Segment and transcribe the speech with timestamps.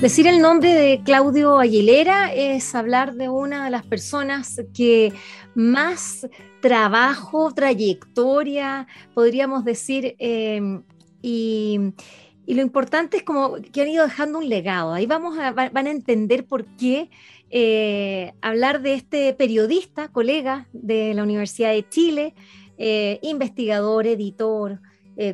[0.00, 5.14] Decir el nombre de Claudio Aguilera es hablar de una de las personas que
[5.54, 6.28] más
[6.60, 10.80] trabajo, trayectoria, podríamos decir, eh,
[11.22, 11.94] y,
[12.46, 14.92] lo importante es como que han ido dejando un legado.
[14.92, 17.08] Ahí vamos a, van a entender por qué
[17.50, 22.34] eh, hablar de este periodista, colega de la Universidad de Chile,
[22.76, 24.80] eh, investigador, editor,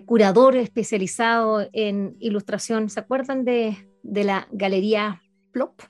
[0.07, 2.89] curador especializado en ilustración.
[2.89, 5.23] ¿Se acuerdan de, de la Galería
[5.53, 5.81] Plop.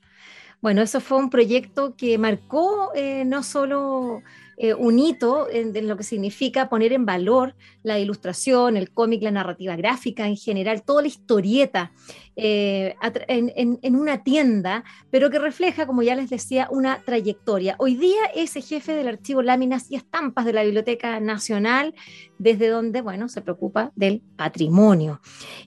[0.61, 4.23] Bueno, eso fue un proyecto que marcó eh, no solo
[4.57, 9.31] eh, un hito en, lo que significa poner en valor la ilustración, el cómic, la
[9.31, 11.93] narrativa gráfica en general, toda la historieta
[12.37, 12.95] eh,
[13.29, 17.77] en, una tienda, pero que refleja, como ya les decía, una trayectoria.
[17.79, 21.95] Hoy día es el jefe del archivo Láminas y Estampas de la Biblioteca Nacional,
[22.39, 25.21] desde donde, bueno, se preocupa del patrimonio.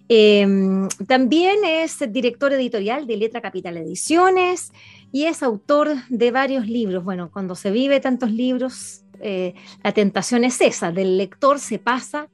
[0.10, 4.72] Em, también es director editorial de Letra Capital Ediciones
[5.16, 7.06] y es autor de varios libros.
[7.06, 12.30] Bueno, cuando se vive tantos libros, eh, la tentación es esa, del lector se pasa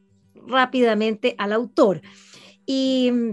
[0.47, 2.02] rápidamente al autor.
[2.65, 3.31] Y mm,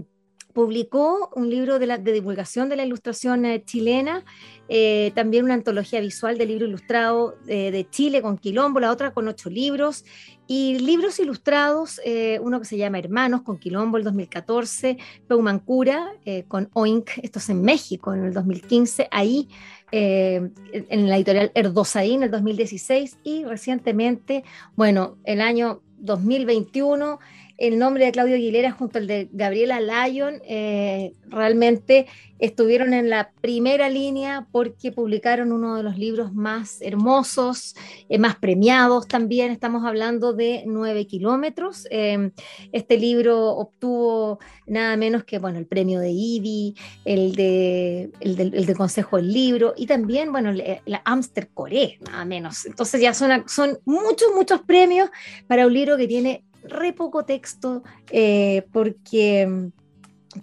[0.58, 4.24] publicó un libro de, divulgación de la ilustración eh, chilena,
[4.68, 9.28] eh, también una antología visual de libro ilustrado de Chile con Quilombo, la otra con
[9.28, 10.04] ocho libros,
[10.48, 12.00] y libros ilustrados,
[12.40, 16.12] uno que se llama Hermanos con Quilombo el 2014, Peumancura
[16.48, 19.48] con Oink, esto es en México en el 2015, ahí
[19.90, 24.44] eh, en la editorial Erdosaín en el 2016 y recientemente,
[24.76, 27.18] bueno, el año 2021
[27.58, 32.06] el nombre de Claudio Aguilera junto al de Gabriela Lyon eh, realmente
[32.38, 37.74] estuvieron en la primera línea porque publicaron uno de los libros más hermosos,
[38.08, 39.50] eh, más premiados también.
[39.50, 41.88] Estamos hablando de nueve kilómetros.
[41.90, 42.30] Em,
[42.70, 44.38] este libro obtuvo
[44.68, 48.36] nada menos que bueno, el premio de IBI, el de, el
[48.66, 52.66] de, Consejo del Libro y también bueno, la Amster Core, nada menos.
[52.66, 55.10] Entonces ya son, son muchos, muchos premios
[55.48, 59.70] para un libro que tiene re poco texto eh, porque,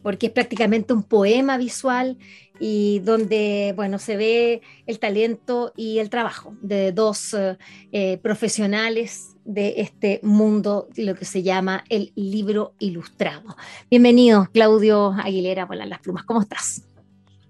[0.01, 2.17] porque es prácticamente un poema visual
[2.59, 7.35] y donde, bueno, se ve el talento y el trabajo de dos
[7.91, 13.55] eh, profesionales de este mundo, lo que se llama el libro ilustrado.
[13.89, 16.83] Bienvenido, Claudio Aguilera, por las plumas, ¿cómo estás?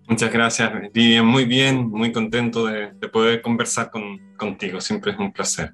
[0.07, 1.25] Muchas gracias, Vivian.
[1.25, 4.79] Muy bien, muy contento de, poder conversar con, contigo.
[4.79, 5.73] Siempre es un placer.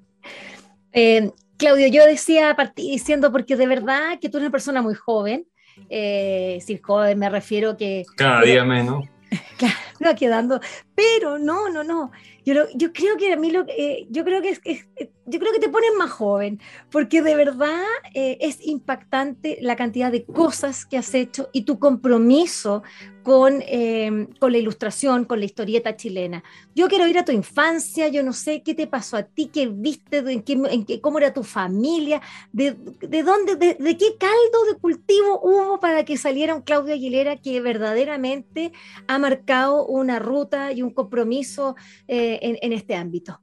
[0.94, 4.96] Eh, Claudio, yo decía, partí diciendo, porque de verdad que tú eres una persona muy
[4.96, 5.46] joven,
[5.90, 8.04] eh, si joven me refiero que...
[8.18, 9.06] Cada día menos.
[9.58, 10.60] Claro, quedando,
[11.02, 12.12] pero no, no, no.
[12.46, 14.88] Yo, yo creo que a mí lo eh, yo creo que es,
[15.26, 16.60] yo creo que te pones más joven,
[16.92, 21.80] porque de verdad eh, es impactante la cantidad de cosas que has hecho y tu
[21.80, 22.84] compromiso
[23.24, 26.44] con, em, con la ilustración, con la historieta chilena.
[26.74, 29.68] Yo quiero ir a tu infancia, yo no sé qué te pasó a ti, qué
[29.68, 34.18] viste, en qué, en qué, cómo era tu familia, de, de dónde, de, de, qué
[34.18, 38.72] caldo de cultivo hubo para que saliera un Claudio Aguilera que verdaderamente
[39.08, 41.76] ha marcado una ruta y un compromiso
[42.08, 43.42] eh, en, en este ámbito.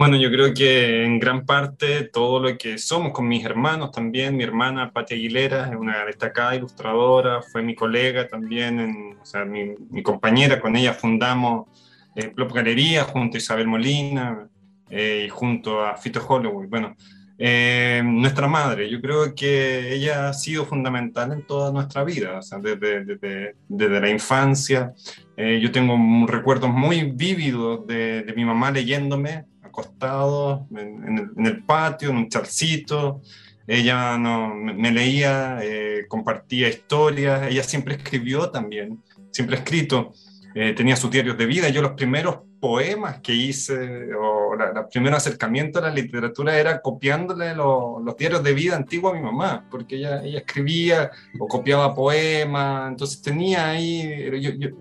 [0.00, 4.34] Bueno, yo creo que en gran parte todo lo que somos con mis hermanos también,
[4.34, 10.02] mi hermana Pati Aguilera es una destacada ilustradora, fue mi colega también, o sea, mi,
[10.02, 11.68] compañera, con ella fundamos
[12.16, 14.48] eh, Plop Galería junto a Isabel Molina
[14.88, 16.66] eh, y junto a Fito Holloway.
[16.66, 16.96] Bueno,
[17.42, 22.42] eh, nuestra madre, yo creo que ella ha sido fundamental en toda nuestra vida, o
[22.42, 24.92] sea, desde, desde, desde la infancia.
[25.38, 25.96] Eh, yo tengo
[26.26, 33.22] recuerdos muy vívidos de, de mi mamá leyéndome acostado en, el, patio, en un charcito.
[33.66, 40.12] Ella no, me, leía, eh, compartía historias, ella siempre escribió también, siempre ha escrito,
[40.54, 41.68] eh, tenía sus diarios de vida.
[41.68, 47.54] Yo los primeros poemas que hice, o el primer acercamiento a la literatura era copiándole
[47.54, 52.90] los diarios de vida antiguos a mi mamá, porque ella, ella escribía o copiaba poemas,
[52.90, 54.02] entonces tenía ahí,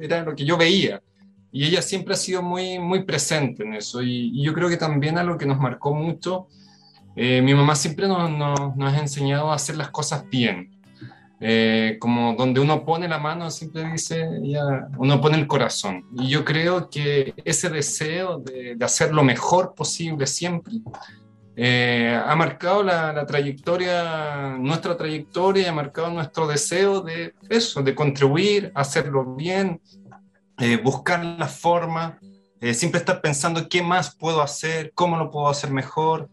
[0.02, 1.02] era lo que yo veía.
[1.52, 4.02] Y ella siempre ha sido muy, muy presente en eso.
[4.04, 6.48] Y, yo creo que también algo que nos marcó mucho,
[7.16, 10.79] eh, mi mamá siempre nos, nos, nos, ha enseñado a hacer las cosas bien.
[11.42, 16.06] Eh, como donde uno pone la mano, siempre dice, ya, uno pone el corazón.
[16.18, 20.74] Y yo creo que ese deseo de, hacer lo mejor posible siempre
[21.56, 28.72] eh, ha marcado la, trayectoria, nuestra trayectoria, ha marcado nuestro deseo de eso, de contribuir,
[28.76, 29.82] hacerlo bien,
[30.58, 32.20] eh, buscar la forma,
[32.74, 36.30] siempre estar pensando qué más puedo hacer, cómo lo puedo hacer mejor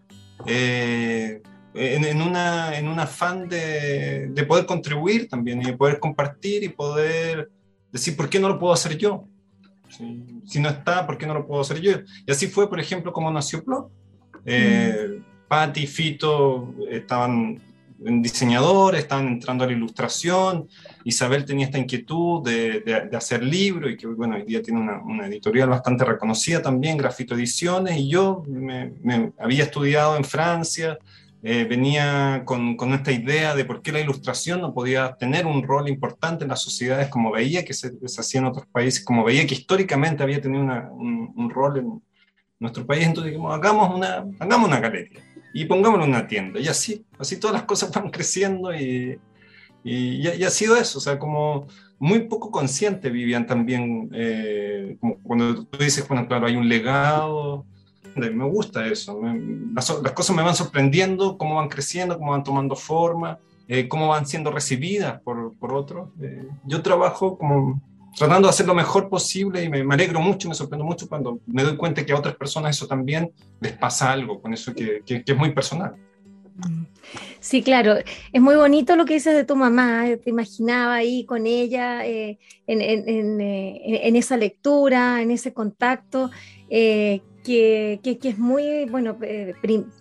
[1.76, 6.69] en, una, en un afán de, de, poder contribuir también y de poder compartir y
[6.70, 7.50] poder
[7.93, 9.28] decir, ¿por qué no lo puedo hacer yo?
[10.44, 11.93] Si, no está, ¿por qué no lo puedo hacer yo?
[12.26, 13.90] Y así fue, por ejemplo, como nació Plot.
[14.44, 17.61] Eh, Patti y Fito estaban
[18.05, 20.69] en diseñadores, estaban entrando a la ilustración,
[21.05, 25.00] Isabel tenía esta inquietud de, de, hacer libros y que bueno, hoy día tiene una,
[25.02, 30.99] una, editorial bastante reconocida también, Grafito Ediciones, y yo me, me había estudiado en Francia,
[31.48, 35.62] eh, venía con, con, esta idea de por qué la ilustración no podía tener un
[35.62, 39.46] rol importante en las sociedades como veía que se, hacía en otros países, como veía
[39.46, 42.02] que históricamente había tenido un, un, rol en
[42.58, 43.06] nuestro país.
[43.06, 45.20] Entonces dijimos, hagamos una, hagamos una galería
[45.54, 46.58] y pongámoslo en una tienda.
[46.58, 49.16] Y así, así todas las cosas van creciendo y,
[49.84, 51.69] y, y ha sido eso, o sea, como
[52.00, 57.64] muy poco consciente vivían también, eh, como cuando tú dices, bueno, claro, hay un legado
[58.16, 59.20] me gusta eso.
[59.74, 64.26] las, cosas me van sorprendiendo, cómo van creciendo, cómo van tomando forma, eh, cómo van
[64.26, 66.08] siendo recibidas por, por otros.
[66.20, 67.80] Eh, yo trabajo como
[68.16, 71.62] tratando de hacer lo mejor posible y me, alegro mucho, me sorprendo mucho cuando me
[71.62, 73.30] doy cuenta que a otras personas eso también
[73.60, 75.94] les pasa algo con eso que, que, es muy personal.
[77.40, 77.96] Sí, claro,
[78.32, 82.38] es muy bonito lo que dices de tu mamá, te imaginaba ahí con ella eh,
[82.66, 86.30] en, en, en, esa lectura, en ese contacto,
[87.46, 89.54] que, que, es muy, bueno, eh,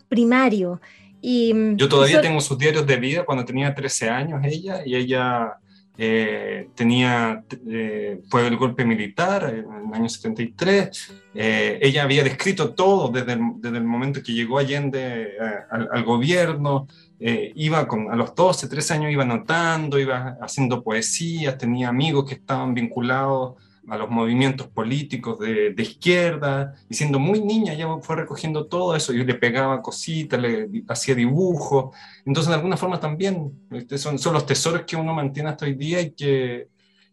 [0.10, 0.82] primario.
[1.22, 4.96] Y, mm, Yo todavía tengo sus diarios de vida cuando tenía 13 años ella, y
[4.96, 5.54] ella
[5.98, 13.10] eh, tenía, eh, fue el golpe militar en el año 73, ella había descrito todo
[13.10, 15.34] desde el, desde el momento que llegó Allende
[15.70, 16.88] al, al, gobierno,
[17.20, 22.36] iba con, a los 12, 13 años iba anotando, iba haciendo poesías, tenía amigos que
[22.36, 23.56] estaban vinculados
[23.88, 28.96] a los movimientos políticos de, de, izquierda, y siendo muy niña ya fue recogiendo todo
[28.96, 31.96] eso, yo le pegaba cositas, le hacía dibujos,
[32.26, 35.74] entonces de alguna forma también este, son, son los tesoros que uno mantiene hasta hoy
[35.76, 36.68] día y que,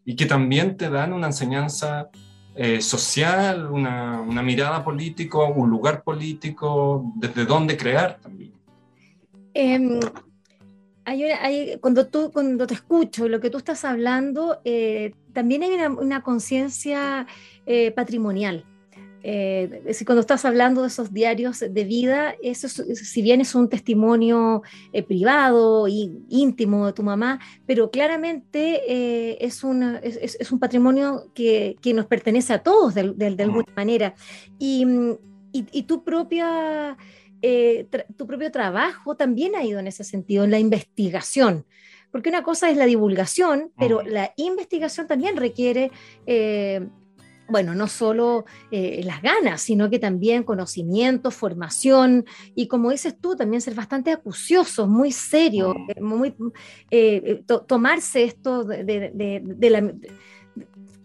[0.05, 2.09] y que también te dan una enseñanza
[2.55, 8.53] eh, social, una, una, mirada política, un lugar político, desde dónde crear también.
[9.55, 9.99] Eh,
[11.81, 17.27] cuando, tú, cuando te escucho, lo que tú estás hablando, eh, también hay una, conciencia
[17.65, 18.65] eh, patrimonial.
[19.25, 23.69] Eh, decir, cuando estás hablando de esos diarios de vida, eso si bien es un
[23.69, 24.63] testimonio
[25.07, 32.05] privado e íntimo de tu mamá, pero claramente es, una, es, un patrimonio que, nos
[32.05, 34.13] pertenece a todos de, alguna manera.
[34.59, 34.85] Y,
[35.53, 36.03] y, y tu
[37.45, 41.65] eh, tu propio trabajo también ha ido en ese sentido, en la investigación.
[42.13, 45.91] Porque una cosa es la divulgación, pero la investigación también requiere,
[46.25, 46.87] eh,
[47.49, 52.23] bueno, no solo eh, las ganas, sino que también conocimiento, formación
[52.55, 56.35] y como dices tú, también ser bastante acuciosos, muy serio, muy,
[57.67, 59.93] tomarse esto de la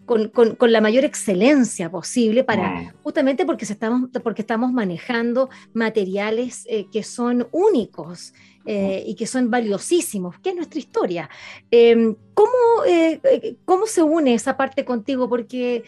[0.09, 7.03] con, la mayor excelencia posible para justamente porque, estamos, porque estamos manejando materiales eh, que
[7.03, 8.33] son únicos
[8.65, 11.29] eh, y que son valiosísimos, que es nuestra historia.
[11.71, 12.49] Em, ¿cómo,
[12.87, 15.27] eh, ¿Cómo se une esa parte contigo?
[15.29, 15.83] Porque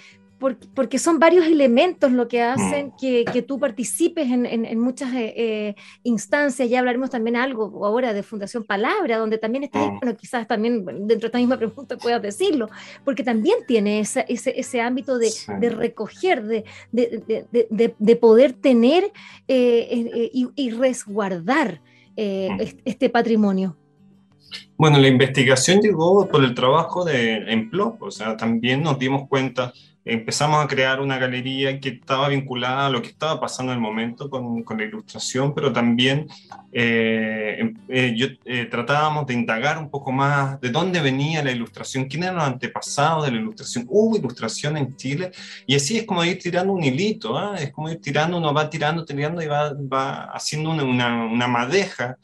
[0.73, 2.91] porque, son varios elementos lo que hacen mm.
[2.99, 6.67] que, que tú participes en, en, muchas eh, eh, instancias.
[6.67, 9.99] Ya hablaremos también algo ahora de Fundación Palabra, donde también está, mm.
[9.99, 12.69] bueno, quizás también dentro de esta misma pregunta puedas decirlo,
[13.05, 19.11] porque también tiene ese, ese, ese ámbito de, de recoger, de, de, de, poder tener
[19.47, 21.81] eh, y, y, resguardar
[22.49, 22.81] mm.
[22.85, 23.77] este patrimonio.
[24.77, 29.73] Bueno, la investigación llegó por el trabajo de empleo, o sea, también nos dimos cuenta
[30.03, 33.81] empezamos a crear una galería que estaba vinculada a lo que estaba pasando en el
[33.81, 36.27] momento con, con la ilustración, pero también
[36.71, 41.51] eh, em, eh, yo, eh, tratábamos de indagar un poco más de dónde venía la
[41.51, 45.31] ilustración, quién eran los antepasados de la ilustración, hubo ilustración en Chile,
[45.67, 47.55] y así es como ir tirando un hilito, ¿ah?
[47.59, 51.47] es como ir tirando, uno va tirando, tirando y va, va haciendo una, una, una
[51.47, 52.17] madeja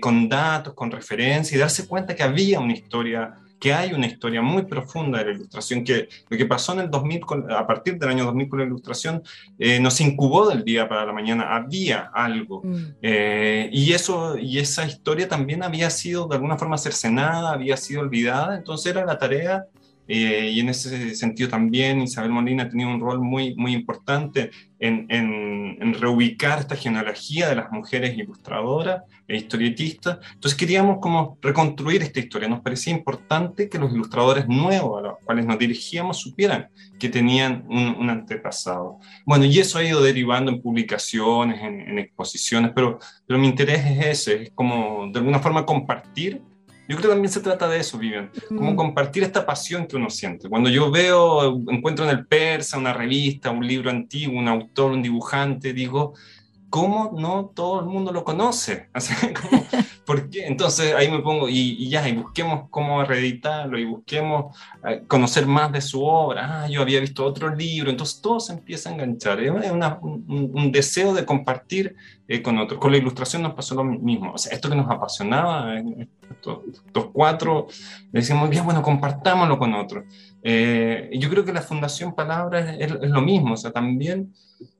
[0.00, 4.42] con datos, con referencias, y darse cuenta que había una historia que hay una historia
[4.42, 8.08] muy profunda de la ilustración, que lo que pasó en el 2000, a partir del
[8.08, 9.22] año 2000 con la ilustración,
[9.58, 12.62] eh, nos incubó del día para la mañana, había algo.
[12.64, 12.76] Mm.
[13.02, 18.00] Eh, y, eso, y esa historia también había sido de alguna forma cercenada, había sido
[18.02, 19.66] olvidada, entonces era la tarea
[20.08, 24.50] eh, y en ese sentido también Isabel Molina ha tenido un rol muy, muy importante
[24.78, 30.18] en, en, reubicar esta genealogía de las mujeres ilustradoras e historietistas.
[30.34, 32.48] Entonces queríamos como reconstruir esta historia.
[32.48, 37.64] Nos parecía importante que los ilustradores nuevos a los cuales nos dirigíamos supieran que tenían
[37.68, 38.98] un, un antepasado.
[39.24, 43.84] Bueno, y eso ha ido derivando en publicaciones, en, en exposiciones, pero, pero mi interés
[43.86, 46.42] es ese, es como de alguna forma compartir
[46.88, 48.76] yo creo que también se trata de eso, Vivian, como mm.
[48.76, 50.48] compartir esta pasión que uno siente.
[50.48, 55.02] Cuando yo veo, encuentro en el Persa una revista, un libro antiguo, un autor, un
[55.02, 56.14] dibujante, digo,
[56.70, 58.90] ¿cómo no todo el mundo lo conoce?
[60.06, 60.46] ¿Por qué?
[60.46, 65.72] Entonces ahí me pongo y, ya, y busquemos cómo reeditarlo y busquemos eh, conocer más
[65.72, 66.62] de su obra.
[66.62, 69.40] Ah, yo había visto otro libro, entonces todo se empieza a enganchar.
[69.40, 71.96] Es un, deseo de compartir
[72.28, 72.78] eh, con otros.
[72.78, 74.32] Con la ilustración nos pasó lo mismo.
[74.32, 76.60] O sea, esto que nos apasionaba, eh, estos,
[77.12, 77.66] cuatro,
[78.12, 80.04] decíamos, bien, bueno, compartámoslo con otros.
[80.44, 84.32] y yo creo que la Fundación Palabras es, es, lo mismo, o sea, también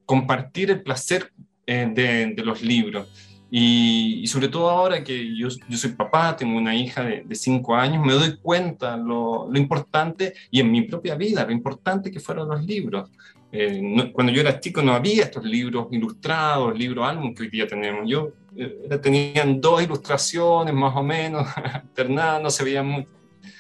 [0.04, 1.33] compartir el placer
[1.66, 3.09] de, de los libros.
[3.50, 7.76] Y, sobre todo ahora que yo, yo, soy papá, tengo una hija de, de cinco
[7.76, 12.21] años, me doy cuenta lo, lo, importante, y en mi propia vida, lo importante que
[12.21, 13.09] fueron los libros.
[13.53, 17.67] Eh, cuando yo era chico no había estos libros ilustrados, libros álbum que hoy día
[17.67, 18.09] tenemos.
[18.09, 23.07] Yo eh, tenían dos ilustraciones más o menos, alternadas, no se veían muy,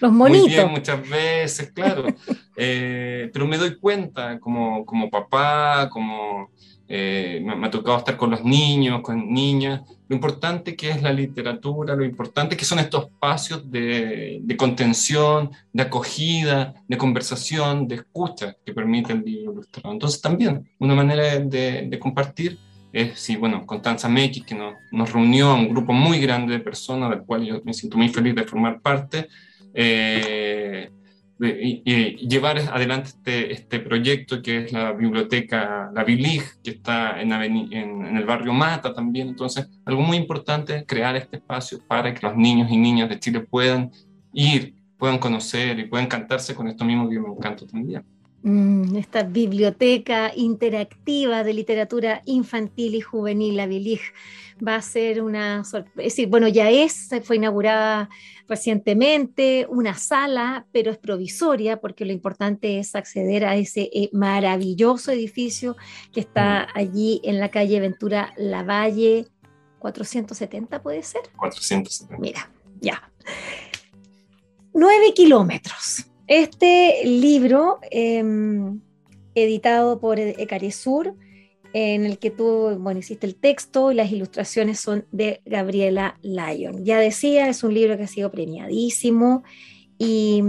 [0.00, 0.42] los monitos.
[0.42, 2.06] muy bien muchas veces, claro.
[2.58, 6.50] Eh, pero me doy cuenta como, como papá, como
[6.88, 11.12] eh, me, ha tocado estar con los niños, con niñas, lo importante que es la
[11.12, 18.56] literatura, lo importante que son estos espacios de, contención, de acogida, de conversación, de escucha
[18.64, 19.92] que permite el libro ilustrado.
[19.92, 22.58] Entonces también una manera de, compartir
[22.92, 26.60] es, sí, bueno, Constanza Mekis, que nos, nos, reunió a un grupo muy grande de
[26.60, 29.28] personas, del cual yo me siento muy feliz de formar parte,
[29.74, 30.88] eh,
[31.38, 37.32] y, llevar adelante este, este, proyecto que es la biblioteca, la Bilig, que está en,
[37.32, 39.28] en, el barrio Mata también.
[39.28, 43.18] Entonces, algo muy importante es crear este espacio para que los niños y niñas de
[43.18, 43.90] Chile puedan
[44.32, 48.02] ir, puedan conocer y puedan encantarse con esto mismo que me también.
[48.42, 54.00] Mm, esta biblioteca interactiva de literatura infantil y juvenil, la Bilig,
[54.66, 56.22] va a ser una sorpresa.
[56.28, 58.08] bueno, ya es, fue inaugurada
[58.48, 65.12] recientemente, una sala, pero es provisoria porque lo importante es acceder a ese eh, maravilloso
[65.12, 65.76] edificio
[66.12, 69.26] que está allí en la calle Ventura Lavalle
[69.78, 71.22] 470, ¿puede ser?
[71.36, 72.16] 470.
[72.18, 73.10] Mira, ya.
[74.72, 76.06] Nueve kilómetros.
[76.26, 78.80] Este libro, em,
[79.34, 81.14] editado por Ecaresur,
[81.78, 86.86] en el que tú, bueno, hiciste el texto y las ilustraciones son de Gabriela Lyon.
[86.86, 89.44] Ya decía, es un libro que ha sido premiadísimo
[89.98, 90.42] y,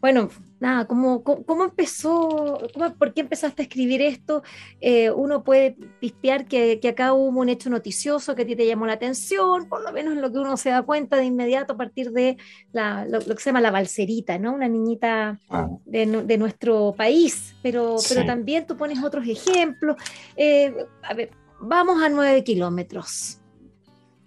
[0.00, 2.58] bueno, nada, ¿cómo, cómo, empezó,
[2.98, 4.42] por qué empezaste a escribir esto?
[4.80, 8.66] Eh, uno puede pispear que, que, acá hubo un hecho noticioso que a ti te
[8.66, 11.74] llamó la atención, por lo menos en lo que uno se da cuenta de inmediato
[11.74, 12.36] a partir de
[12.72, 14.54] lo, que se llama la balserita, ¿no?
[14.54, 15.68] Una niñita ah.
[15.84, 19.96] de, de, nuestro país, pero, pero también tú pones otros ejemplos.
[20.36, 23.38] Eh, a ver, vamos a nueve kilómetros.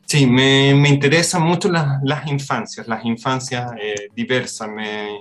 [0.06, 4.70] Sí, me, me interesan mucho las, las infancias, las infancias eh, diversas.
[4.70, 5.18] Me,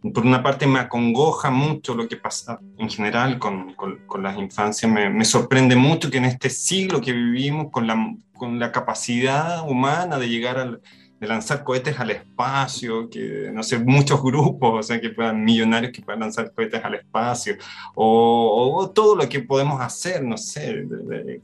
[0.00, 4.90] por una parte me acongoja mucho lo que pasa en general con, con, las infancias,
[4.90, 9.68] me, me, sorprende mucho que en este siglo que vivimos, con la, con la capacidad
[9.68, 10.80] humana de llegar al,
[11.20, 15.92] de lanzar cohetes al espacio, que no sé, muchos grupos, o sea, que puedan, millonarios
[15.92, 17.56] que puedan lanzar cohetes al espacio,
[17.94, 20.86] o, todo lo que podemos hacer, no sé,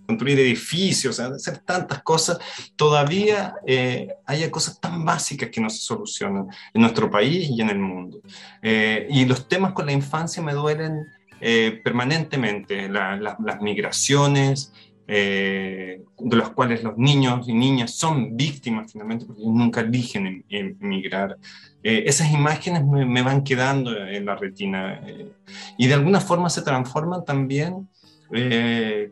[0.07, 2.38] construir edificios, o sea, hacer tantas cosas,
[2.76, 7.71] todavía eh, haya cosas tan básicas que no se solucionan en nuestro país y en
[7.71, 8.21] el mundo.
[8.62, 11.07] Eh, y los temas con la infancia me duelen
[11.40, 14.73] eh, permanentemente, las migraciones,
[15.07, 20.27] eh, de los cuales los niños y niñas son víctimas finalmente porque ellos nunca eligen
[20.27, 21.37] em, em, emigrar.
[21.83, 25.31] Eh, esas imágenes me, van quedando en la retina eh,
[25.77, 27.89] y de alguna forma se transforman también,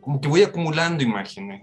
[0.01, 1.61] como que voy acumulando imágenes,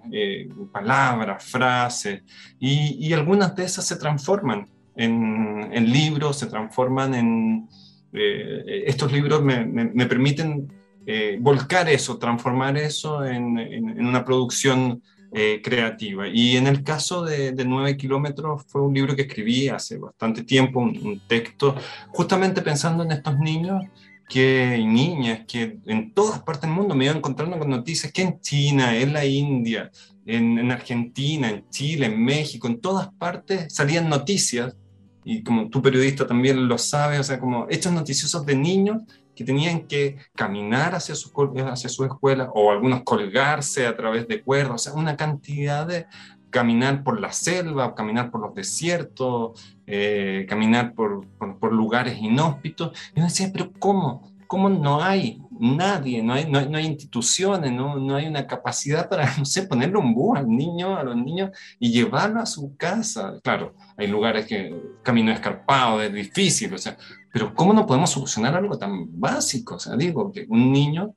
[0.72, 2.22] palabras, frases,
[2.58, 7.68] y, algunas de esas se transforman en, en libros, se transforman en...
[8.12, 10.68] estos libros me, me permiten
[11.06, 13.58] eh, volcar eso, transformar eso en,
[13.98, 15.02] una producción
[15.32, 16.28] eh, creativa.
[16.28, 20.44] Y en el caso de, de 9 kilómetros fue un libro que escribí hace bastante
[20.44, 21.74] tiempo, un, texto,
[22.08, 23.82] justamente pensando en estos niños
[24.28, 28.40] que, niñas que en todas partes del mundo me iban encontrando con noticias que en
[28.40, 29.90] China, en la India,
[30.26, 34.76] en, en Argentina, en Chile, en México, en todas partes salían noticias
[35.24, 39.02] y como tú periodista también lo sabes, o sea, como hechos noticiosos de niños
[39.40, 41.32] que tenían que caminar hacia su,
[41.66, 46.04] hacia su escuela o algunos colgarse a través de cuerdas, o sea, una cantidad de
[46.50, 51.26] caminar por la selva, caminar por los desiertos, eh, caminar por,
[51.58, 52.92] por, lugares inhóspitos.
[53.14, 54.30] Y yo decía, pero ¿cómo?
[54.46, 59.24] ¿Cómo no hay nadie, no hay, no hay, instituciones, no, no, hay una capacidad para,
[59.38, 63.40] no sé, ponerle un bus al niño, a los niños y llevarlo a su casa?
[63.42, 66.98] Claro, hay lugares que camino escarpado, es difícil, o sea,
[67.32, 69.76] pero ¿cómo no podemos solucionar algo tan básico?
[69.76, 71.14] O sea, digo, que un niño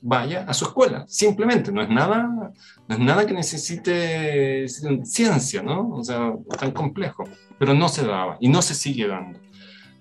[0.00, 2.52] vaya a su escuela, simplemente, no es nada,
[2.88, 4.66] no es nada que necesite
[5.04, 5.90] ciencia, ¿no?
[5.90, 7.24] O sea, tan complejo,
[7.58, 9.40] pero no se daba y no se sigue dando.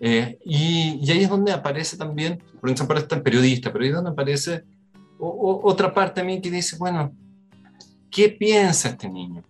[0.01, 3.89] Eh, y, y, ahí es donde aparece también, por ejemplo, está el periodista, pero ahí
[3.91, 4.65] es donde aparece
[5.17, 7.13] otra parte de mí que dice, bueno,
[8.11, 9.43] ¿qué piensa este niño?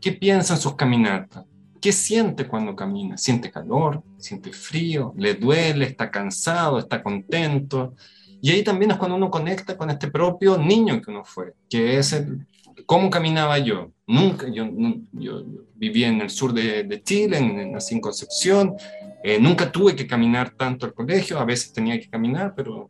[0.00, 1.46] ¿Qué piensa en sus caminatas?
[1.80, 3.16] ¿Qué siente cuando camina?
[3.16, 4.02] ¿Siente calor?
[4.18, 5.14] ¿Siente frío?
[5.16, 5.86] ¿Le duele?
[5.86, 6.78] ¿Está cansado?
[6.78, 7.94] ¿Está contento?
[8.42, 11.98] Y ahí también es cuando uno conecta con este propio niño que uno fue, que
[11.98, 12.46] es el,
[12.86, 13.92] cómo caminaba yo.
[14.06, 14.68] Nunca, yo,
[15.12, 15.44] yo,
[15.76, 18.74] viví en el sur de, Chile, en, nací en Concepción,
[19.22, 22.88] eh, nunca tuve que caminar tanto al colegio, a veces tenía que caminar, pero,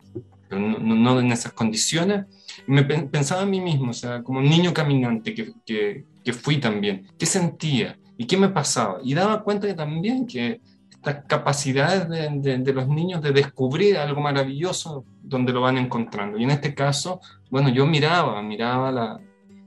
[0.49, 2.25] pero no, no, en esas condiciones.
[2.65, 6.59] Me pensaba a mí mismo, o sea, como un niño caminante que, que, que fui
[6.59, 7.97] también, ¿qué sentía?
[8.21, 8.99] ¿Y qué me pasaba?
[9.03, 10.61] Y daba cuenta también que
[10.91, 16.37] estas capacidades de, de, los niños de descubrir algo maravilloso donde lo van encontrando.
[16.37, 19.19] Y en este caso, bueno, yo miraba, miraba la,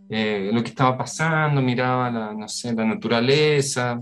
[0.08, 4.00] eh, lo que estaba pasando, miraba la, no sé, la naturaleza.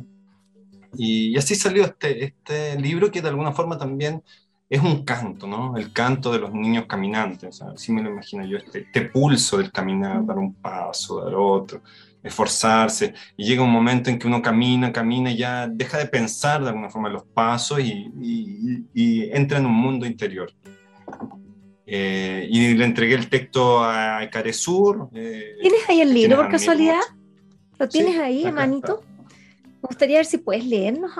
[0.99, 4.23] Y, así salió este, este libro que de alguna forma también
[4.68, 5.78] es un canto, ¿no?
[5.78, 7.62] El canto de los niños caminantes.
[7.62, 11.80] Así me lo imagino yo, este, este pulso del caminar, dar un paso, dar otro
[12.23, 16.62] esforzarse, y llega un momento en que uno camina, camina y ya deja de pensar
[16.62, 18.11] de alguna forma los pasos y,
[18.95, 20.52] y, entra en un mundo interior.
[21.85, 25.08] Eh, y le entregué el texto a Caresur.
[25.13, 27.00] Eh, ¿Tienes ahí el libro por casualidad?
[27.78, 29.02] ¿Lo tienes ahí, hermanito?
[29.82, 31.11] Me gustaría ver si puedes leernos,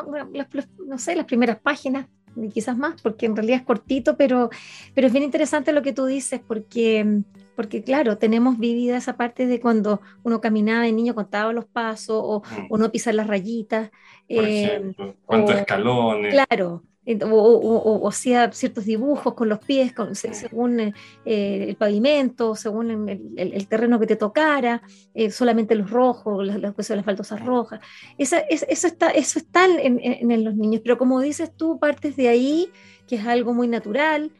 [0.87, 4.51] no sé, las primeras páginas, y quizás más, porque en realidad es cortito, pero,
[4.95, 7.23] pero es bien interesante lo que tú dices, porque
[7.57, 12.21] porque claro, tenemos vivida esa parte de cuando uno caminaba de niño, contaba los pasos,
[12.23, 13.91] o, uno pisar las rayitas.
[14.29, 16.33] Por eh, ejemplo, cuántos escalones.
[16.33, 16.83] Claro,
[17.31, 20.93] o, hacía ciertos dibujos con los pies, según eh,
[21.25, 24.83] el pavimento, según el, terreno que te tocara,
[25.15, 27.81] eh, solamente los rojos, las, las, las baldosas rojas.
[28.19, 32.29] Esa, eso está, eso está en, en, los niños, pero como dices tú, partes de
[32.29, 32.71] ahí,
[33.09, 34.31] que es algo muy natural,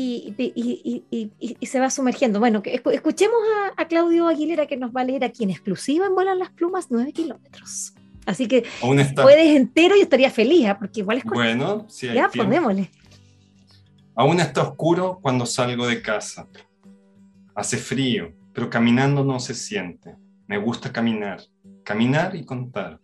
[0.00, 2.38] y, se va sumergiendo.
[2.38, 3.38] Bueno, escuchemos
[3.76, 6.86] a, Claudio Aguilera que nos va a leer aquí en exclusiva en Vuelan las Plumas
[6.90, 7.94] 9 kilómetros.
[8.26, 8.64] Así que
[9.16, 10.78] puedes entero y estaría feliz, ¿ah?
[10.78, 12.90] porque igual es Bueno, sí, Ya, ponémosle.
[14.14, 16.46] Aún está oscuro cuando salgo de casa.
[17.54, 20.16] Hace frío, pero caminando no se siente.
[20.46, 21.40] Me gusta caminar,
[21.84, 23.00] caminar y contar.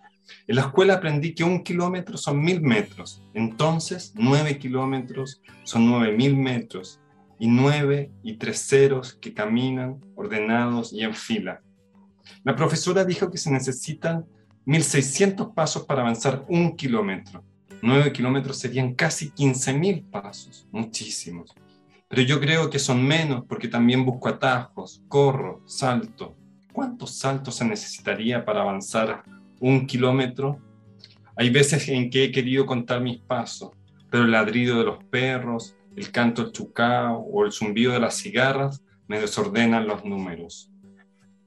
[0.46, 6.16] En la escuela aprendí que un kilómetro son mil metros, entonces nueve kilómetros son nueve
[6.16, 7.00] mil metros
[7.38, 11.62] y nueve y tres ceros que caminan ordenados y en fila.
[12.44, 14.26] La profesora dijo que se necesitan
[14.66, 17.44] 1.600 pasos para avanzar un kilómetro.
[17.82, 21.54] Nueve kilómetros serían casi 15.000 pasos, muchísimos.
[22.08, 26.36] Pero yo creo que son menos porque también busco atajos, corro, salto.
[26.72, 29.24] ¿Cuántos saltos se necesitaría para avanzar
[29.60, 30.58] un kilómetro.
[31.36, 33.70] Hay veces en que he querido contar mis pasos,
[34.10, 38.16] pero el ladrido de los perros, el canto del chucao o el zumbido de las
[38.16, 40.70] cigarras me desordenan los números.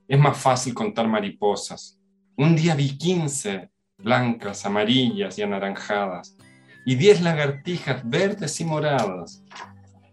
[0.08, 2.00] Es más fácil contar mariposas.
[2.36, 6.36] Un día vi 15 blancas, amarillas y anaranjadas,
[6.86, 9.44] y 10 lagartijas verdes y moradas.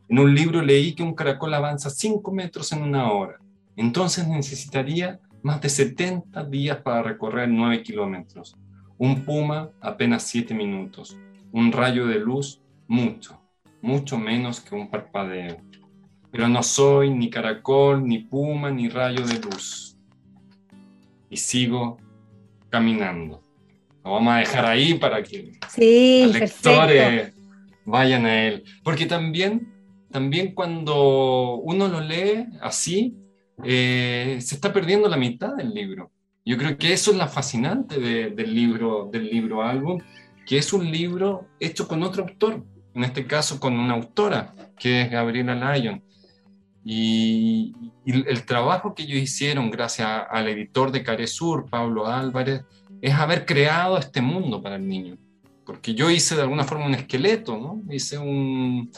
[0.08, 3.38] En un libro leí que un caracol avanza 5 metros en una hora.
[3.76, 8.56] Entonces necesitaría más de 70 días para recorrer 9 kilómetros.
[8.98, 11.16] Un puma, apenas 7 minutos.
[11.52, 13.40] Un rayo de luz, mucho,
[13.80, 15.58] mucho menos que un parpadeo.
[16.32, 19.96] Pero no soy ni caracol, ni puma, ni rayo de luz.
[21.30, 21.98] Y sigo
[22.68, 23.40] caminando.
[24.04, 25.52] Lo vamos a dejar ahí para que
[26.24, 27.32] los lectores
[27.84, 28.64] vayan a él.
[28.82, 29.72] Porque también,
[30.10, 33.16] también cuando uno lo lee así,
[33.64, 36.10] eh, se está perdiendo la mitad del libro.
[36.44, 40.00] Yo creo que eso es lo fascinante del libro, del libro álbum,
[40.46, 42.64] que es un libro hecho con otro autor,
[42.94, 46.02] en este caso con una autora, que es Gabriela Lyon.
[46.84, 52.62] Y, el trabajo que ellos hicieron, gracias al editor de Caresur, Pablo Álvarez,
[53.02, 55.18] es haber creado este mundo para el niño.
[55.64, 57.82] Porque yo hice de alguna forma un esqueleto, ¿no?
[57.92, 58.92] Hice, un,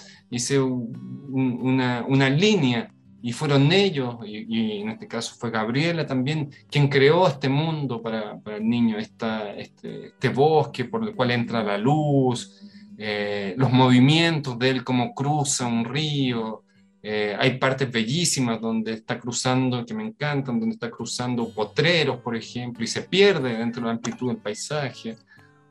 [1.31, 7.49] una línea y fueron ellos, y, en este caso fue Gabriela también, quien creó este
[7.49, 12.63] mundo para, para el niño, esta, este, este, bosque por el cual entra la luz,
[12.97, 16.63] eh, los movimientos de él como cruza un río.
[17.03, 22.37] Eh, hay partes bellísimas donde está cruzando, que me encantan, donde está cruzando potreros, por
[22.37, 25.17] ejemplo, y se pierde dentro de la amplitud del paisaje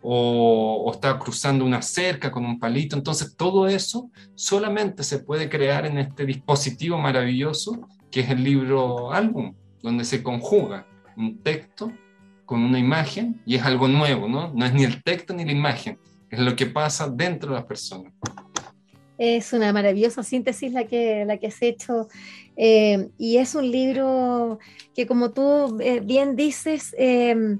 [0.10, 2.96] o, está cruzando una cerca con un palito.
[2.96, 9.12] Entonces todo eso solamente se puede crear en este dispositivo maravilloso que es el libro
[9.12, 11.92] álbum, donde se conjuga un texto
[12.46, 14.54] con una imagen y es algo nuevo, ¿no?
[14.54, 17.66] No es ni el texto ni la imagen, es lo que pasa dentro de las
[17.66, 18.14] personas.
[19.18, 22.08] Es una maravillosa síntesis la que, la que has hecho
[22.56, 24.60] eh, y es un libro
[24.96, 27.58] que como tú eh, bien dices, eh,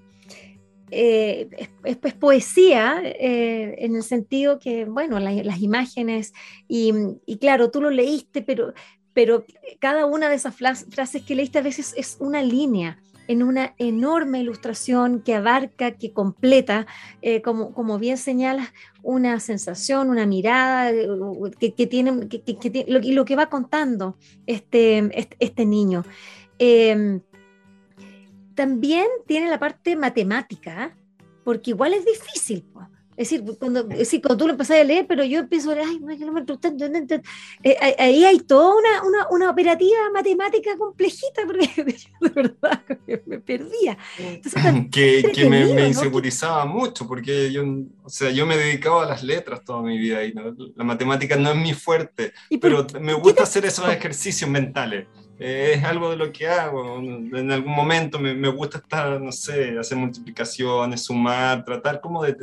[0.92, 1.50] eh,
[1.84, 6.34] es, poesía eh, en el sentido que, bueno, las imágenes,
[6.68, 6.94] y,
[7.40, 8.74] claro, tú lo leíste, pero,
[9.14, 9.46] pero
[9.80, 14.40] cada una de esas frases que leíste a veces es una línea en una enorme
[14.40, 16.88] ilustración que abarca, que completa,
[17.22, 18.70] eh, como, como bien señalas,
[19.04, 20.92] una sensación, una mirada
[21.60, 26.06] que, tiene, que, lo, lo, que va contando este, este, este niño.
[26.60, 27.22] Em,
[28.58, 30.98] también tiene la parte matemática,
[31.46, 32.66] porque igual es difícil.
[33.16, 36.00] Es decir, cuando, cuando tú lo empezás a leer, pero yo empiezo a leer, ay,
[36.00, 36.44] no, no me
[37.64, 41.68] eh, ahí hay toda una, una, una, operativa matemática complejita, porque
[42.22, 42.84] de verdad
[43.26, 43.98] me perdía.
[44.92, 47.64] que, que me, me, insegurizaba mucho, porque yo,
[48.04, 51.52] o sea, yo me dedicaba a las letras toda mi vida y la matemática no
[51.52, 55.08] es mi fuerte, pero me gusta hacer esos ejercicios mentales.
[55.40, 56.98] Eh, es algo de lo que hago.
[56.98, 62.36] En algún momento me, gusta estar, no sé, hacer multiplicaciones, sumar, tratar como de,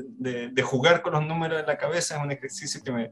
[0.51, 2.17] de, jugar con los números de la cabeza.
[2.17, 3.11] Es un ejercicio que me,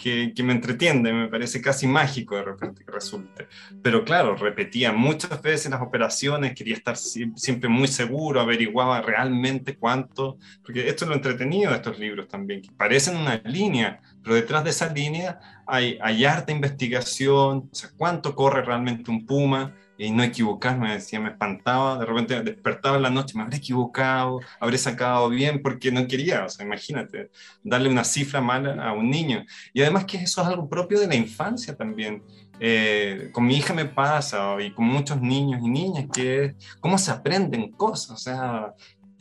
[0.00, 3.48] que, me entretiene, me parece casi mágico de repente que resulte.
[3.82, 10.38] Pero claro, repetía muchas veces las operaciones, quería estar siempre muy seguro, averiguaba realmente cuánto,
[10.62, 14.64] porque esto es lo entretenido de estos libros también, que parecen una línea, pero detrás
[14.64, 20.10] de esa línea hay, hay harta investigación, o sea, cuánto corre realmente un puma, y
[20.10, 24.78] no equivocarme, decía, me espantaba, de repente despertaba en la noche, me habré equivocado, habré
[24.78, 27.30] sacado bien, porque no quería, o sea, imagínate,
[27.62, 29.44] darle una cifra mala a un niño.
[29.74, 32.22] Y además que eso es algo propio de la infancia también.
[32.58, 37.10] Eh, con mi hija me pasa, y con muchos niños y niñas, que cómo se
[37.10, 38.72] aprenden cosas, o sea,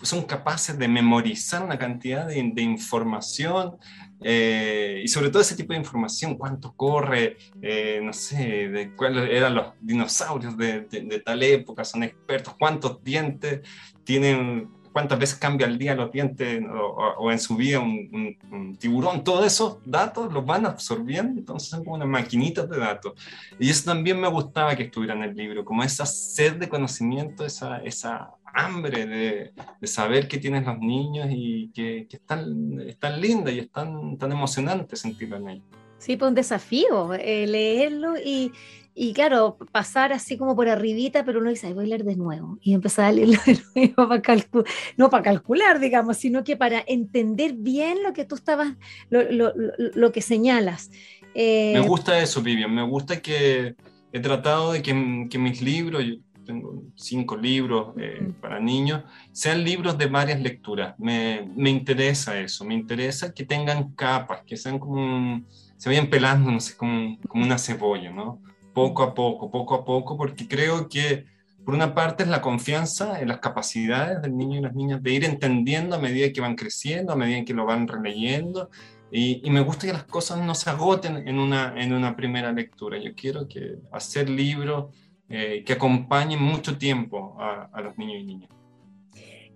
[0.01, 3.77] son capaces de memorizar una cantidad de, de información
[4.21, 9.29] eh, y sobre todo ese tipo de información, cuánto corre, eh, no sé, de cuáles
[9.29, 13.61] eran los dinosaurios de, de, tal época, son expertos, cuántos dientes
[14.03, 19.45] tienen, cuántas veces cambia el día los dientes o, en su vida un, tiburón, todos
[19.45, 23.13] esos datos los van absorbiendo, entonces son como unas maquinitas de datos.
[23.57, 27.45] Y eso también me gustaba que estuviera en el libro, como esa sed de conocimiento,
[27.45, 32.79] esa, esa hambre de, de, saber qué tienen los niños y que, que es, tan,
[32.81, 35.65] es, tan, linda y es tan, tan emocionante sentirlo en ellos.
[35.97, 38.51] Sí, pues un desafío eh, leerlo y,
[38.95, 42.57] y, claro, pasar así como por arribita, pero uno dice, voy a leer de nuevo
[42.61, 46.83] y empezar a leerlo de nuevo para calcular, no para calcular, digamos, sino que para
[46.87, 48.75] entender bien lo que tú estabas,
[49.09, 50.91] lo, lo, lo que señalas.
[51.33, 53.75] Eh, me gusta eso, Vivian, me gusta que
[54.11, 56.03] he tratado de que, que mis libros,
[56.49, 60.95] tengo cinco libros eh, para niños, sean libros de varias lecturas.
[60.97, 65.43] Me, me, interesa eso, me interesa que tengan capas, que sean como,
[65.77, 68.41] se vayan pelando, no sé, como, como una cebolla, ¿no?
[68.73, 71.25] Poco a poco, poco a poco, porque creo que
[71.63, 75.13] por una parte es la confianza en las capacidades del niño y las niñas de
[75.13, 78.71] ir entendiendo a medida que van creciendo, a medida que lo van releyendo.
[79.11, 82.51] Y, y, me gusta que las cosas no se agoten en una, en una primera
[82.51, 82.97] lectura.
[82.97, 84.95] Yo quiero que hacer libros
[85.29, 88.49] eh, que acompañen mucho tiempo a, los niños y niñas.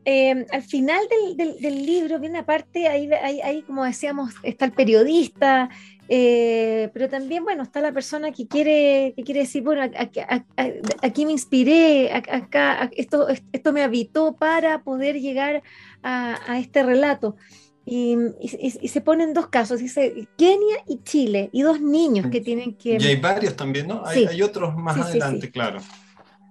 [0.05, 1.01] Eh, al final
[1.35, 5.69] del, del, libro viene aparte, ahí, ahí, ahí, como decíamos, está el periodista,
[6.09, 9.81] eh, pero también, bueno, está la persona que quiere, que quiere decir, bueno,
[11.01, 15.63] aquí me inspiré, acá, esto, esto me habitó para poder llegar
[16.03, 17.37] a este relato.
[17.85, 18.17] Y,
[18.87, 22.97] se ponen dos casos, dice Kenia y Chile, y dos niños que tienen que...
[22.99, 24.05] Y hay varios también, ¿no?
[24.05, 25.79] Hay, hay otros más adelante, claro.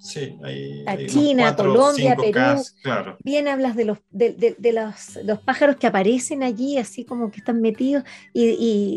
[0.02, 2.60] Sí, hay, a China, Colombia, Perú.
[2.82, 3.16] claro.
[3.22, 7.38] Bien hablas de los, de, de, los, los, pájaros que aparecen allí, así como que
[7.38, 8.48] están metidos, y,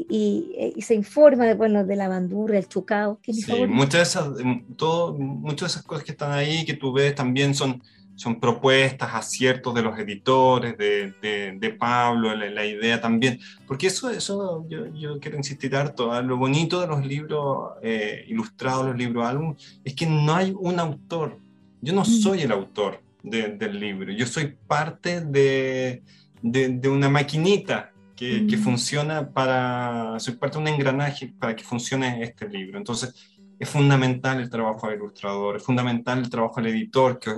[0.09, 3.19] y, y, se informa de, bueno, de la bandurra, el chucao.
[3.21, 4.29] Que sí, muchas de, esas,
[4.75, 7.83] todo, muchas de esas cosas que están ahí, que tú ves, también son
[8.15, 11.13] son propuestas, aciertos de los editores, de,
[11.59, 16.21] de, Pablo, la, idea también, porque eso, eso yo, yo quiero insistir harto, ¿ah?
[16.21, 20.79] lo bonito de los libros eh, ilustrados, los libros álbum, es que no hay un
[20.79, 21.37] autor,
[21.81, 26.03] yo no soy el autor del libro, yo soy parte de,
[26.41, 32.23] de una maquinita que, que, funciona para, soy parte de un engranaje para que funcione
[32.23, 37.19] este libro, entonces es fundamental el trabajo del ilustrador, es fundamental el trabajo del editor
[37.19, 37.31] que,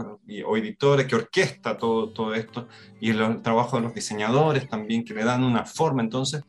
[0.43, 2.67] o editores que orquesta todo, todo esto
[2.99, 6.01] y el, trabajo de los diseñadores también que le dan una forma.
[6.01, 6.43] Entonces,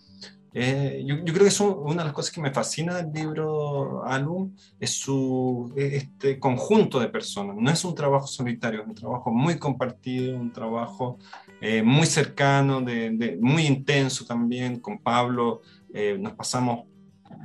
[0.55, 4.05] eh, yo, yo, creo que es una de las cosas que me fascina del libro
[4.05, 7.55] álbum, es su, este conjunto de personas.
[7.57, 11.19] No es un trabajo solitario, es un trabajo muy compartido, un trabajo
[11.61, 14.81] eh, muy cercano, de, muy intenso también.
[14.81, 15.61] Con Pablo
[15.93, 16.87] eh, nos pasamos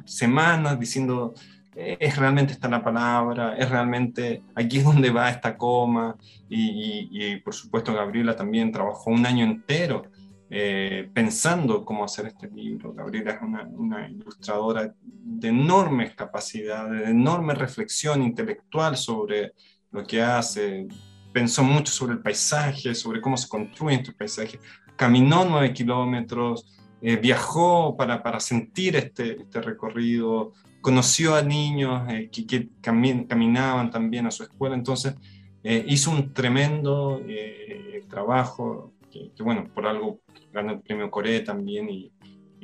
[0.05, 1.33] semanas diciendo
[1.75, 6.15] es realmente esta la palabra, es realmente aquí es donde va esta coma,
[6.49, 10.03] y, por supuesto Gabriela también trabajó un año entero
[10.49, 12.93] eh, pensando cómo hacer este libro.
[12.93, 19.53] Gabriela es una, ilustradora de enormes capacidades, de enorme reflexión intelectual sobre
[19.91, 20.88] lo que hace,
[21.33, 24.59] pensó mucho sobre el paisaje, sobre cómo se construye este paisaje,
[24.95, 30.53] caminó nueve kilómetros, eh, viajó para, para sentir este, este recorrido,
[30.84, 35.15] conoció a niños eh, que, caminaban también a su escuela, entonces
[35.63, 40.19] eh, hizo un tremendo eh, trabajo, que, bueno, por algo
[40.52, 42.12] ganó el premio Coré también y,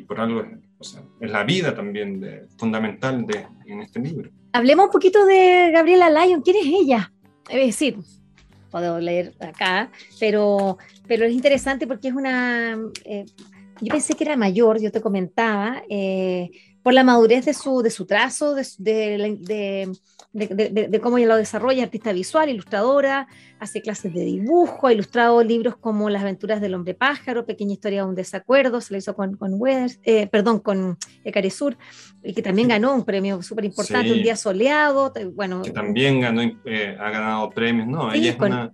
[0.07, 0.43] por algo
[0.77, 4.31] o sea, es la vida también de, fundamental de, en este libro.
[4.53, 7.13] Hablemos un poquito de Gabriela Lyon, ¿quién es ella?
[7.49, 7.97] Es decir,
[8.71, 10.77] puedo leer acá, pero,
[11.07, 12.77] pero es interesante porque es una...
[13.81, 15.83] yo pensé que era mayor, yo te comentaba,
[16.83, 19.91] por la madurez de su, de su trazo, de, de,
[20.31, 23.27] de, cómo ella lo desarrolla, artista visual, ilustradora,
[23.59, 28.03] hace clases de dibujo, ha ilustrado libros como Las aventuras del hombre pájaro, Pequeña historia
[28.03, 30.97] de un desacuerdo, se lo hizo con, con Weathers, eh, perdón, con
[31.49, 31.77] Sur,
[32.23, 35.61] y que también ganó un premio súper importante, Un día soleado, bueno.
[35.63, 38.13] Que también ganó, eh, ha ganado premios, ¿no?
[38.13, 38.71] ella es una...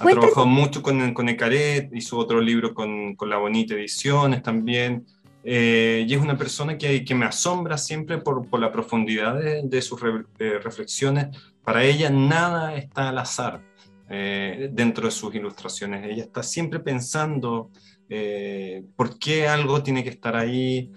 [0.00, 5.04] Ha trabajado mucho con, con Ecaret, hizo otro libro con, con La Bonita Ediciones también.
[5.44, 9.82] Eh, y es una persona que, que me asombra siempre por, por la profundidad de,
[9.82, 10.00] sus
[10.38, 11.28] reflexiones.
[11.64, 13.62] Para ella nada está al azar
[14.10, 16.04] eh, dentro de sus ilustraciones.
[16.04, 17.70] Ella está siempre pensando
[18.08, 20.92] eh, por qué algo tiene que estar ahí.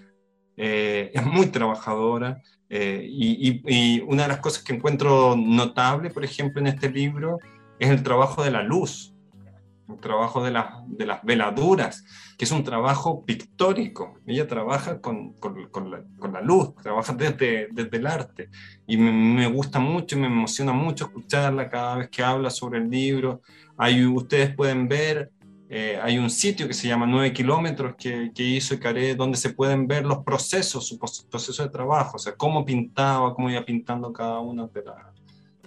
[0.56, 2.42] es muy trabajadora.
[2.68, 7.38] Y, y, una de las cosas que encuentro notable, por ejemplo, en este libro,
[7.78, 9.11] es el trabajo de la luz,
[9.94, 12.04] el trabajo de, de las veladuras
[12.42, 14.18] que es un trabajo pictórico.
[14.26, 18.48] Ella trabaja con, con, con, la, con la, luz, trabaja desde, desde el arte.
[18.84, 22.90] Y me, me, gusta mucho, me emociona mucho escucharla cada vez que habla sobre el
[22.90, 23.42] libro.
[23.76, 25.30] Ahí ustedes pueden ver,
[25.68, 29.50] eh, hay un sitio que se llama 9 kilómetros que, que hizo Icaré, donde se
[29.50, 34.12] pueden ver los procesos, su proceso de trabajo, o sea, cómo pintaba, cómo iba pintando
[34.12, 35.12] cada una de, la,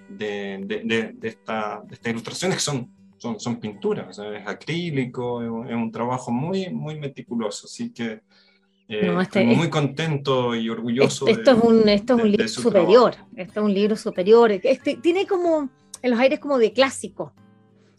[0.10, 5.74] de, de, de, esta, de estas ilustraciones que son son, son pinturas, es acrílico, es
[5.74, 8.22] un, trabajo muy, muy meticuloso, así que
[8.88, 11.28] eh, este estoy muy contento y orgulloso.
[11.28, 15.26] Esto, es un, esto es un libro superior, esto es un libro superior, este, tiene
[15.26, 15.70] como
[16.02, 17.34] en los aires como de clásico,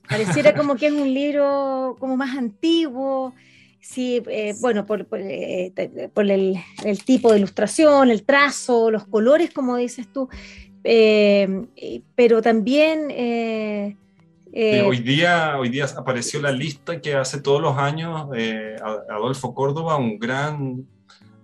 [0.09, 3.35] pareciera como que es un libro como más antiguo,
[3.81, 9.51] sí, eh, bueno, por, por, eh, el, el, tipo de ilustración, el trazo, los colores,
[9.53, 10.29] como dices tú,
[12.15, 13.11] pero también
[14.59, 18.75] eh, hoy, día, hoy día apareció la lista que hace todos los años eh,
[19.11, 20.87] Adolfo Córdoba, un gran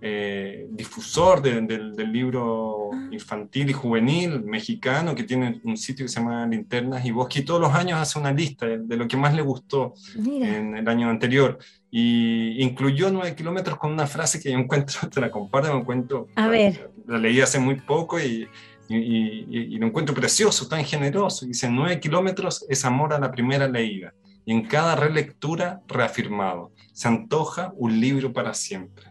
[0.01, 3.09] eh, difusor del libro ah.
[3.11, 7.45] infantil y juvenil mexicano, que tiene un sitio que se llama Linternas y Bosque, y
[7.45, 11.11] todos los años hace una lista de, lo que más le gustó en el año
[11.11, 11.59] anterior.
[11.91, 16.29] Y incluyó nueve kilómetros con una frase que yo encuentro, te la comparto, me encuentro,
[16.35, 16.91] A ver.
[17.07, 18.49] la leí hace muy poco y
[18.89, 21.47] y, lo encuentro precioso, tan generoso.
[21.47, 24.13] Dice, nueve kilómetros es amor a la primera leída
[24.45, 26.73] y en cada relectura reafirmado.
[26.93, 29.07] Se antoja un libro para siempre.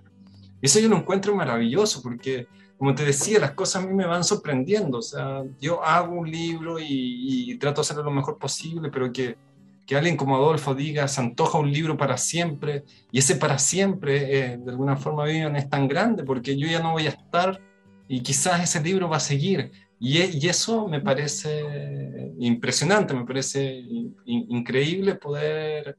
[0.61, 4.23] Eso yo lo encuentro maravilloso porque, como te decía, las cosas a mí me van
[4.23, 4.99] sorprendiendo.
[4.99, 9.37] O sea, yo hago un libro y, trato de hacerlo lo mejor posible, pero que,
[9.87, 14.37] que, alguien como Adolfo diga, se antoja un libro para siempre, y ese para siempre,
[14.37, 17.59] eh, de alguna forma, es tan grande porque yo ya no voy a estar
[18.11, 19.71] y quizás ese libro va a seguir.
[19.97, 23.85] Y, eso me parece impresionante, me parece
[24.25, 25.95] increíble poder,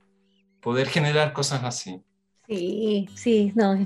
[0.61, 2.03] poder generar cosas así.
[2.47, 3.79] Sí, sí, no,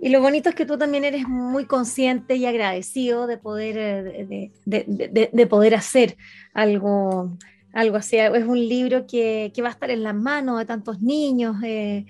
[0.00, 4.50] y lo bonito es que tú también eres muy consciente y agradecido de poder, eh,
[4.66, 6.18] de, poder hacer
[6.52, 7.38] algo,
[7.72, 8.18] algo así.
[8.18, 11.56] Es un libro que, va a estar en las manos de tantos niños.
[11.64, 12.04] Eh,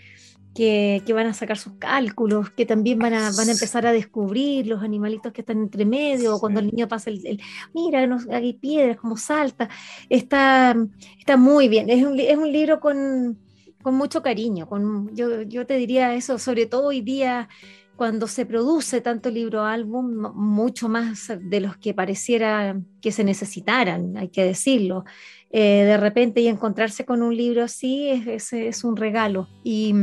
[0.54, 4.66] que, van a sacar sus cálculos, que también van a, van a empezar a descubrir
[4.66, 7.40] los animalitos que están entre medio, cuando el niño pasa el,
[7.74, 9.68] mira, no, hay piedras, como salta,
[10.08, 10.76] está,
[11.18, 13.38] está muy bien, es un, es un libro con,
[13.82, 17.48] con, mucho cariño, con, yo, yo te diría eso, sobre todo hoy día
[17.96, 24.16] cuando se produce tanto libro álbum, mucho más de los que pareciera que se necesitaran,
[24.16, 25.04] hay que decirlo.
[25.50, 29.48] Eh, de repente y encontrarse con un libro así es, es, es un regalo.
[29.62, 29.94] Y,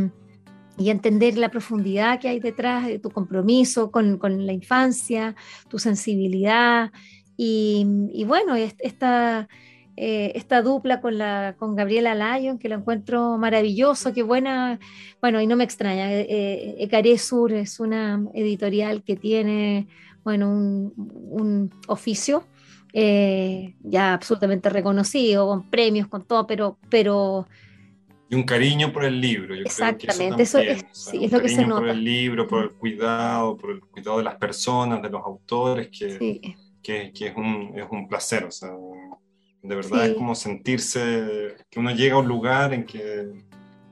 [0.77, 5.35] y entender la profundidad que hay detrás de tu compromiso con, con la infancia,
[5.69, 6.91] tu sensibilidad.
[7.37, 9.47] Y, bueno, esta,
[9.97, 14.79] eh, esta dupla con, la, con Gabriela Lyon, que lo encuentro maravilloso, qué buena,
[15.21, 19.87] bueno, y no me extraña, eh, eh Sur es una editorial que tiene,
[20.23, 22.43] bueno, un, un oficio
[22.93, 26.77] eh, ya absolutamente reconocido, con premios, con todo, pero...
[26.89, 27.47] pero
[28.31, 29.53] y un cariño por el libro.
[29.53, 31.81] Yo Exactamente, eso, es, sí, es lo que se nota.
[31.81, 35.89] Por el libro, por el cuidado, por el cuidado de las personas, de los autores,
[35.89, 36.39] que,
[36.81, 38.45] que, que es, un, es, un, placer.
[38.45, 38.69] O sea,
[39.61, 43.33] de verdad es como sentirse que uno llega a un lugar en que,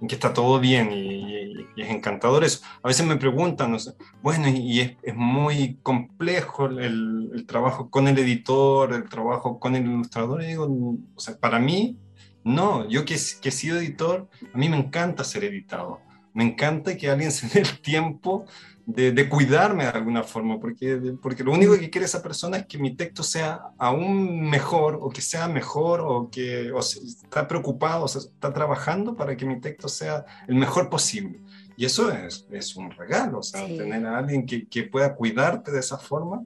[0.02, 2.62] en que está todo bien y, es encantador eso.
[2.82, 3.76] A veces me preguntan,
[4.22, 9.76] bueno, y, es, es, muy complejo el, el, trabajo con el editor, el trabajo con
[9.76, 10.44] el ilustrador.
[10.44, 10.66] Y digo,
[11.14, 11.98] o sea, para mí
[12.44, 16.00] no, yo que, que he sido editor, a mí me encanta ser editado.
[16.34, 18.46] Me encanta que alguien se dé el tiempo
[18.86, 22.80] de, cuidarme de alguna forma, porque, porque lo único que quiere esa persona es que
[22.80, 26.72] mi texto sea aún mejor, o que sea mejor, o que
[27.04, 31.40] está preocupado, o sea, está trabajando para que mi texto sea el mejor posible.
[31.78, 35.72] Y eso es, es un regalo, o sea, tener a alguien que, que pueda cuidarte
[35.72, 36.44] de esa forma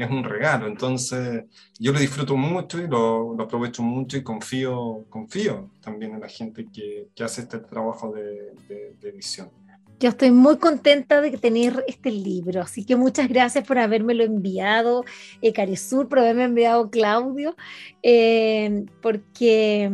[0.00, 0.66] es un regalo.
[0.66, 1.44] Entonces,
[1.78, 6.28] yo lo disfruto mucho y lo, lo aprovecho mucho y confío, confío también en la
[6.28, 9.50] gente que, que hace este trabajo de, de, edición.
[9.98, 15.04] Yo estoy muy contenta de tener este libro, así que muchas gracias por habérmelo enviado,
[15.42, 17.54] eh, Carisur, por haberme enviado Claudio,
[18.02, 19.90] eh, porque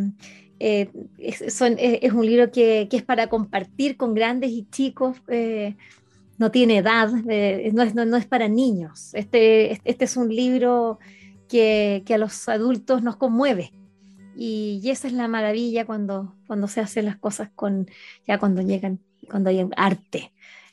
[0.58, 0.88] eh,
[1.18, 5.16] es, son, es, un libro que, que, es para compartir con grandes y chicos.
[5.28, 5.74] Eh,
[6.38, 9.14] no tiene edad, eh, no, es, no, es, para niños.
[9.14, 10.98] Este, este es un libro
[11.48, 13.72] que, que, a los adultos nos conmueve.
[14.36, 17.88] Y, y, esa es la maravilla cuando, cuando se hacen las cosas con,
[18.26, 20.32] ya cuando llegan, cuando hay arte.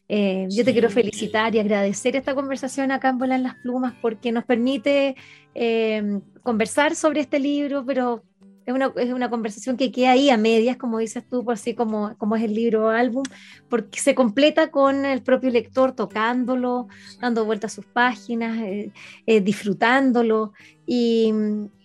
[0.10, 4.32] Eh, yo te quiero felicitar y agradecer esta conversación acá en Volar las Plumas porque
[4.32, 5.16] nos permite
[5.56, 8.24] eh, conversar sobre este libro, pero
[8.66, 11.74] es una, es una, conversación que queda ahí a medias, como dices tú, por así
[11.74, 13.24] como, como es el libro o álbum,
[13.70, 16.88] porque se completa con el propio lector tocándolo,
[17.22, 18.92] dando vueltas a sus páginas, eh,
[19.26, 20.54] eh, disfrutándolo
[20.86, 21.34] y,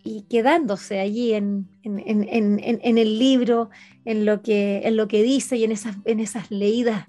[0.05, 3.71] y, quedándose allí en, en, en, en, el libro,
[4.05, 7.07] en lo que, en lo que dice y en esas, en esas leídas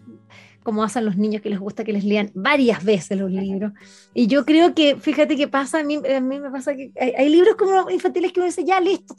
[0.64, 3.72] como hacen los niños que les gusta que les lean varias veces los libros.
[4.14, 7.30] Y yo creo que, fíjate que pasa, a mí, a mí me pasa que hay,
[7.30, 9.16] libros como infantiles que uno dice, ya listo,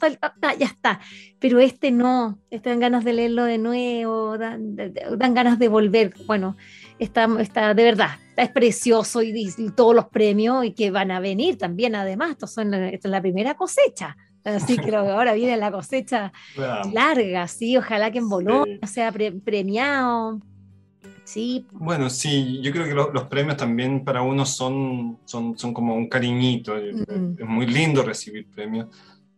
[0.59, 0.99] ya está,
[1.39, 6.13] pero este no, este dan ganas de leerlo de nuevo, dan, dan ganas de volver.
[6.25, 6.55] Bueno,
[6.99, 11.19] está, está de verdad, está, es precioso y, todos los premios y que van a
[11.19, 14.15] venir también, además, esto son, esta es la primera cosecha.
[14.43, 16.31] Así que ahora viene la cosecha
[16.93, 20.39] larga, sí, ojalá que en Bolonia sea premiado.
[21.31, 21.65] Sí.
[21.71, 26.09] Bueno, sí, yo creo que los premios también para uno son, son, son como un
[26.09, 26.75] cariñito.
[26.75, 27.35] Mm.
[27.39, 28.87] Es muy lindo recibir premios,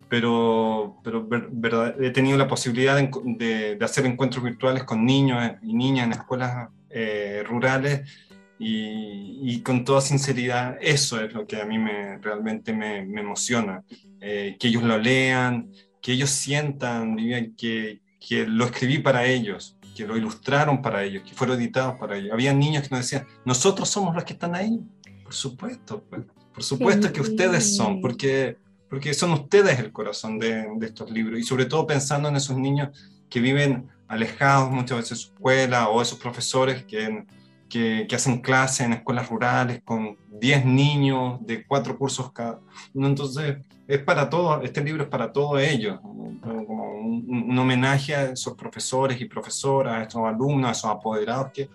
[0.10, 5.75] pero, pero verdad, he tenido la posibilidad de, de, hacer encuentros virtuales con niños y
[5.75, 8.10] niñas en escuelas eh, rurales
[8.58, 13.21] y, y, con toda sinceridad eso es lo que a mí me, realmente me, me
[13.21, 13.84] emociona.
[14.19, 17.17] Eh, que ellos lo lean, que ellos sientan,
[17.56, 22.17] que, que lo escribí para ellos que lo ilustraron para ellos, que fueron editados para
[22.17, 22.32] ellos.
[22.34, 24.82] Había niños que nos decían, nosotros somos los que están ahí.
[25.23, 26.23] Por supuesto, pues.
[26.53, 28.58] por supuesto que ustedes son, porque,
[28.89, 31.39] porque son ustedes el corazón de, de, estos libros.
[31.39, 32.89] Y sobre todo pensando en esos niños
[33.29, 37.25] que viven alejados muchas veces de su escuela o esos profesores que,
[37.74, 42.60] que, que hacen clases en escuelas rurales con 10 niños de cuatro cursos cada
[42.94, 43.08] uno.
[43.08, 43.58] Entonces,
[43.88, 49.19] es para todos, este libro es para todos ellos, como un, homenaje a esos profesores
[49.19, 51.67] y profesoras, a esos alumnos, a esos apoderados que,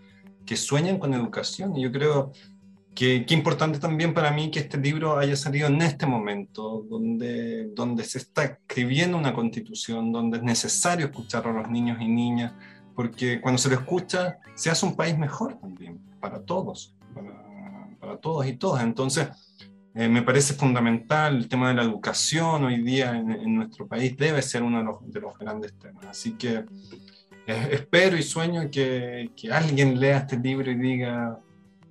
[0.47, 1.77] que sueñan con educación.
[1.77, 2.31] Y yo creo
[2.95, 8.05] qué, importante también para mí que este libro haya salido en este momento, donde, donde
[8.05, 12.53] se está escribiendo una constitución, donde es necesario escuchar a los niños y niñas,
[12.99, 18.17] porque cuando se lo escucha, se hace un país mejor también, para todos, para, para
[18.17, 18.83] todos y todas.
[18.83, 19.29] Entonces,
[19.95, 24.43] eh, me parece fundamental el tema de la educación hoy día en, nuestro país, debe
[24.43, 26.07] ser uno de los, de los grandes temas.
[26.07, 26.65] Así que
[27.47, 31.39] eh, espero y sueño que, que alguien lea este libro y diga,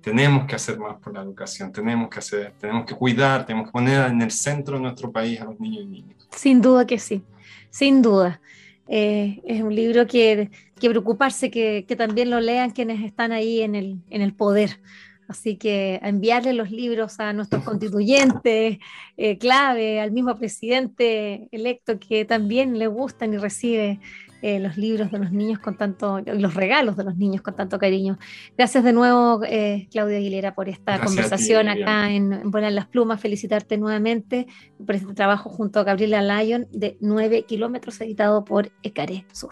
[0.02, 3.72] tenemos que hacer más por la educación, tenemos que hacer, tenemos que cuidar, tenemos que
[3.72, 6.28] poner en el centro de nuestro país a los niños y niñas.
[6.32, 7.24] Sin duda que sí,
[7.70, 8.42] sin duda.
[8.88, 13.74] Eh, es un libro que, que preocuparse que, también lo lean quienes están ahí en
[13.74, 14.80] el, en el poder.
[15.28, 18.78] Así que enviarle los libros a nuestros constituyentes,
[19.18, 24.00] eh, clave, al mismo presidente electo que también le gustan y recibe
[24.42, 27.78] eh, los libros de los niños con tanto, los regalos de los niños con tanto
[27.78, 28.18] cariño.
[28.56, 33.20] Gracias de nuevo, eh, Claudia Aguilera, por esta conversación acá en, en las Plumas.
[33.20, 34.46] Felicitarte nuevamente
[34.84, 39.50] por este trabajo junto a Gabriela Lyon de 9 kilómetros, editado por Ecaré Sur.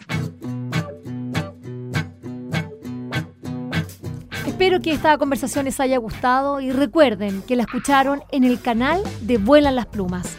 [4.46, 9.02] Espero que esta conversación les haya gustado y recuerden que la escucharon en el canal
[9.20, 10.38] de Vuelan las Plumas